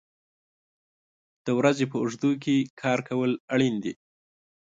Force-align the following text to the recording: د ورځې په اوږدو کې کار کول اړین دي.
د 1.45 1.47
ورځې 1.59 1.85
په 1.91 1.97
اوږدو 2.01 2.31
کې 2.43 2.55
کار 2.81 2.99
کول 3.09 3.31
اړین 3.53 3.75
دي. 3.83 3.93